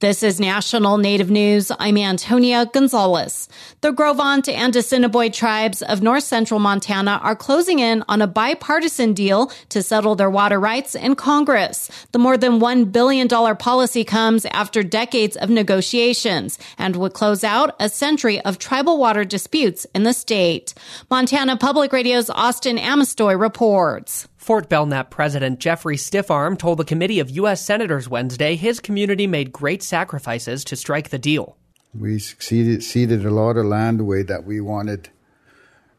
[0.00, 1.72] This is National Native News.
[1.76, 3.48] I'm Antonia Gonzalez.
[3.80, 8.28] The Gros Ventre and Assiniboine tribes of north central Montana are closing in on a
[8.28, 11.90] bipartisan deal to settle their water rights in Congress.
[12.12, 13.26] The more than $1 billion
[13.56, 19.24] policy comes after decades of negotiations and would close out a century of tribal water
[19.24, 20.74] disputes in the state.
[21.10, 24.28] Montana Public Radio's Austin Amestoy reports.
[24.38, 27.60] Fort Belknap President Jeffrey Stiffarm told the committee of U.S.
[27.60, 31.56] Senators Wednesday his community made great sacrifices to strike the deal.
[31.92, 35.10] We succeeded, ceded a lot of land away that we wanted,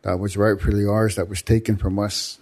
[0.04, 2.40] that was rightfully ours, that was taken from us.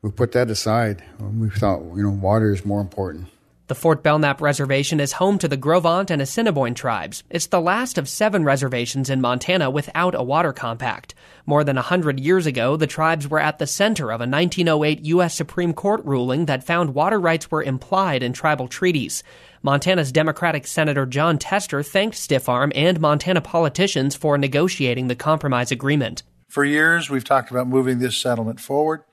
[0.00, 1.04] We put that aside.
[1.20, 3.28] We thought, you know, water is more important.
[3.66, 7.24] The Fort Belknap Reservation is home to the Gros Ventre and Assiniboine tribes.
[7.30, 11.14] It's the last of seven reservations in Montana without a water compact.
[11.46, 15.06] More than a hundred years ago, the tribes were at the center of a 1908
[15.06, 15.34] U.S.
[15.34, 19.22] Supreme Court ruling that found water rights were implied in tribal treaties.
[19.62, 26.22] Montana's Democratic Senator Jon Tester thanked Stiffarm and Montana politicians for negotiating the compromise agreement.
[26.50, 29.04] For years, we've talked about moving this settlement forward,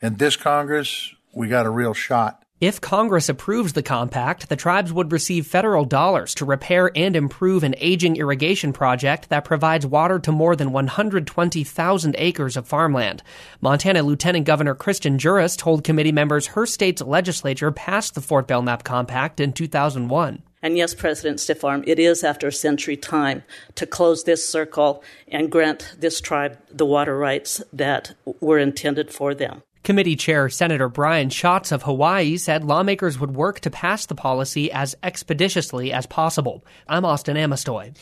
[0.00, 2.44] and this Congress, we got a real shot.
[2.60, 7.62] If Congress approves the compact, the tribes would receive federal dollars to repair and improve
[7.62, 13.22] an aging irrigation project that provides water to more than 120,000 acres of farmland.
[13.60, 18.82] Montana Lieutenant Governor Kristen Juras told committee members her state's legislature passed the Fort Belknap
[18.82, 20.42] Compact in 2001.
[20.60, 23.44] And yes, President Stiffarm, it is after a century time
[23.76, 29.32] to close this circle and grant this tribe the water rights that were intended for
[29.32, 29.62] them.
[29.82, 34.70] Committee Chair Senator Brian Schatz of Hawaii said lawmakers would work to pass the policy
[34.70, 36.64] as expeditiously as possible.
[36.88, 37.94] I'm Austin Amestoy.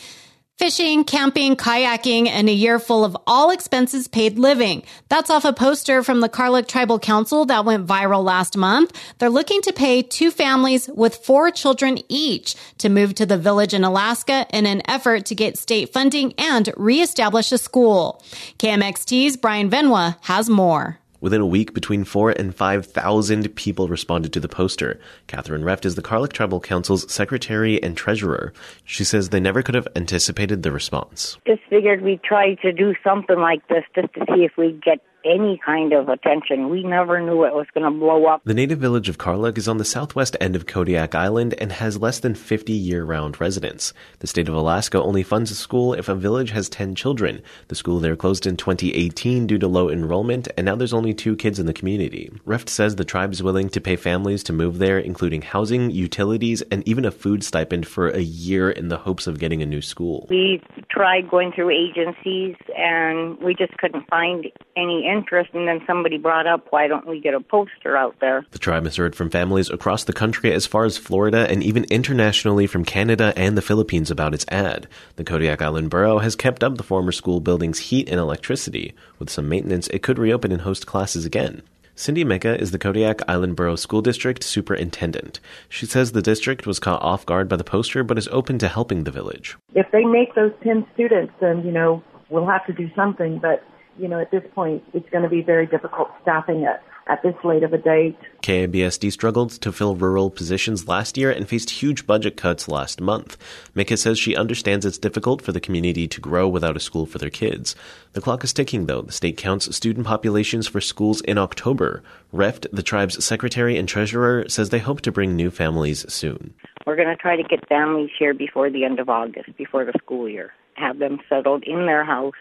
[0.58, 4.84] Fishing, camping, kayaking, and a year full of all expenses paid living.
[5.10, 8.98] That's off a poster from the Karluk Tribal Council that went viral last month.
[9.18, 13.74] They're looking to pay two families with four children each to move to the village
[13.74, 18.24] in Alaska in an effort to get state funding and reestablish a school.
[18.58, 20.98] KMXT's Brian Venua has more.
[21.26, 25.00] Within a week, between four and 5,000 people responded to the poster.
[25.26, 28.52] Catherine Reft is the Karluk Tribal Council's secretary and treasurer.
[28.84, 31.36] She says they never could have anticipated the response.
[31.44, 35.00] Just figured we'd try to do something like this just to see if we'd get
[35.26, 36.68] any kind of attention.
[36.68, 38.42] We never knew it was going to blow up.
[38.44, 42.00] The native village of Karluk is on the southwest end of Kodiak Island and has
[42.00, 43.92] less than 50 year-round residents.
[44.20, 47.42] The state of Alaska only funds a school if a village has 10 children.
[47.68, 51.36] The school there closed in 2018 due to low enrollment, and now there's only two
[51.36, 52.30] kids in the community.
[52.44, 56.62] Reft says the tribe is willing to pay families to move there, including housing, utilities,
[56.70, 59.82] and even a food stipend for a year in the hopes of getting a new
[59.82, 60.26] school.
[60.30, 66.18] We tried going through agencies, and we just couldn't find any interest, and then somebody
[66.18, 68.44] brought up, why don't we get a poster out there?
[68.50, 71.84] The tribe has heard from families across the country as far as Florida and even
[71.84, 74.86] internationally from Canada and the Philippines about its ad.
[75.16, 78.94] The Kodiak Island Borough has kept up the former school building's heat and electricity.
[79.18, 81.62] With some maintenance, it could reopen and host classes again.
[81.96, 85.40] Cyndy Mika is the Kodiak Island Borough School District Superintendent.
[85.70, 88.68] She says the district was caught off guard by the poster but is open to
[88.68, 89.56] helping the village.
[89.74, 93.64] If they make those 10 students, then, you know, we'll have to do something, but
[93.98, 97.34] you know, at this point, it's going to be very difficult staffing it at this
[97.44, 98.16] late of a date.
[98.42, 103.36] KIBSD struggled to fill rural positions last year and faced huge budget cuts last month.
[103.74, 107.18] Mika says she understands it's difficult for the community to grow without a school for
[107.18, 107.76] their kids.
[108.12, 109.02] The clock is ticking, though.
[109.02, 112.02] The state counts student populations for schools in October.
[112.32, 116.54] Reft, the tribe's secretary and treasurer, says they hope to bring new families soon.
[116.86, 119.92] We're going to try to get families here before the end of August, before the
[119.98, 120.52] school year.
[120.74, 122.34] Have them settled in their house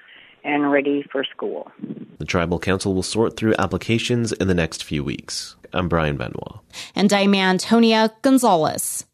[0.45, 1.71] and ready for school.
[2.19, 5.55] The Tribal Council will sort through applications in the next few weeks.
[5.73, 6.61] I'm Brian Venua.
[6.95, 9.05] And I'm Antonia Gonzalez.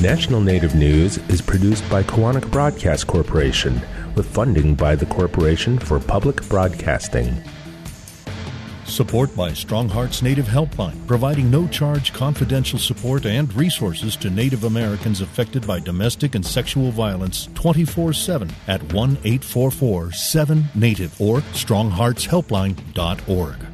[0.00, 3.82] National Native News is produced by Koahnic Broadcast Corporation
[4.14, 7.42] with funding by the Corporation for Public Broadcasting.
[8.88, 14.64] Support by Strong Hearts Native Helpline, providing no charge confidential support and resources to Native
[14.64, 21.40] Americans affected by domestic and sexual violence 24 7 at 1 844 7 Native or
[21.52, 23.67] strongheartshelpline.org.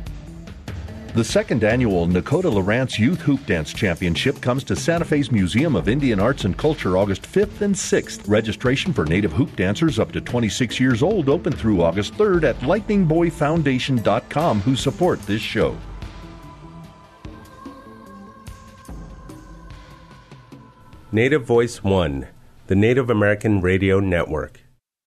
[1.15, 5.89] The second annual Nakotah LaRance Youth Hoop Dance Championship comes to Santa Fe's Museum of
[5.89, 8.29] Indian Arts and Culture August 5th and 6th.
[8.29, 12.59] Registration for native hoop dancers up to 26 years old open through August 3rd at
[12.63, 15.79] lightningboyfoundation.com who support this show.
[21.13, 22.27] Native Voice One,
[22.67, 24.64] the Native American Radio Network.